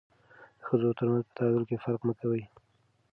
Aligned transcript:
د 0.57 0.59
ښځو 0.67 0.89
ترمنځ 0.97 1.25
په 1.27 1.33
تعامل 1.37 1.63
کې 1.69 1.81
فرق 1.83 2.01
مه 2.07 2.13
کوئ. 2.19 2.43